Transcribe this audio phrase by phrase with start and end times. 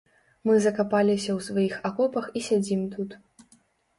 [0.49, 3.09] Мы закапаліся ў сваіх акопах і сядзім тут.